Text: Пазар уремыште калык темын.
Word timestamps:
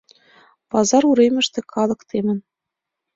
Пазар 0.69 1.03
уремыште 1.11 1.59
калык 1.73 2.01
темын. 2.09 2.39